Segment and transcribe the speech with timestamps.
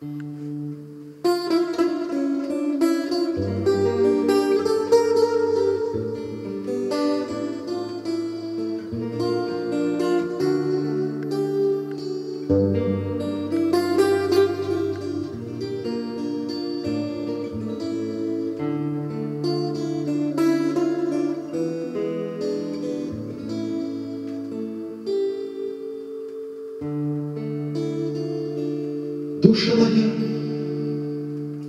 [0.00, 0.87] Música
[29.42, 30.10] Душа моя,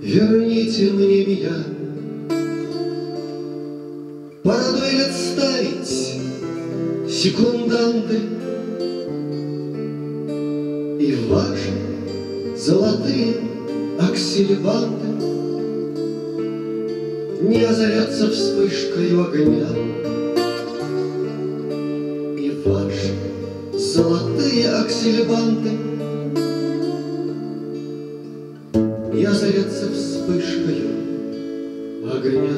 [0.02, 1.54] верните мне меня.
[4.42, 6.18] Пора дуэль отставить,
[7.08, 8.18] секунданты,
[10.98, 13.36] И ваши золотые
[14.00, 15.06] аксельбанты
[17.42, 19.68] Не озарятся вспышкой огня.
[22.36, 25.70] И ваши золотые аксельбанты—
[29.80, 30.90] озарятся вспышкою
[32.12, 32.54] огня.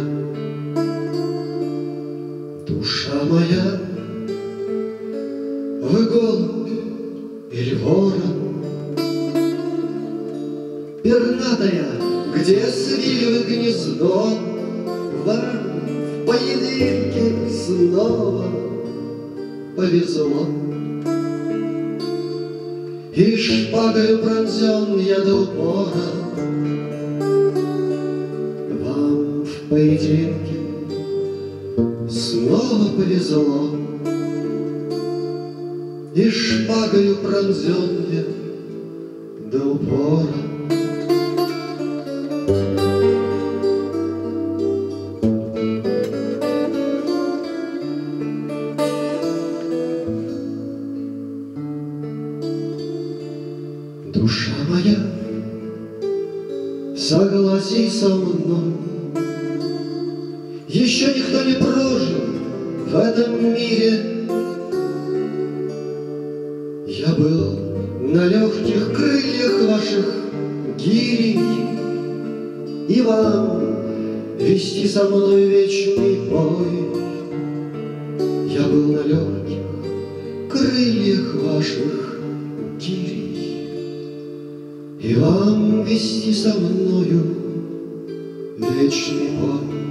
[2.67, 3.81] Душа моя,
[5.83, 6.69] вы голубь
[7.51, 8.39] или ворон,
[11.03, 11.87] Пернатая,
[12.37, 14.29] где свили вы гнездо,
[15.25, 15.41] Вам
[16.23, 18.47] в поединке снова
[19.77, 20.47] повезло.
[23.15, 26.23] И шпагою пронзен я до упора,
[29.73, 30.59] поединке
[32.11, 33.71] снова повезло.
[36.15, 38.25] И шпагою пронзен я
[39.51, 40.27] до упора.
[54.13, 54.99] Душа моя,
[56.95, 58.92] согласий со мной,
[60.73, 62.23] Еще никто не прожил
[62.87, 64.27] в этом мире.
[66.87, 67.59] Я был
[68.01, 70.07] на легких крыльях ваших
[70.79, 71.39] гирей,
[72.89, 73.61] И вам
[74.39, 76.89] вести со мной вечный бой.
[78.49, 79.59] Я был на легких
[80.51, 82.19] крыльях ваших
[82.81, 83.69] гирей,
[85.03, 87.21] и вам вести со мною
[88.57, 89.82] вечный бой.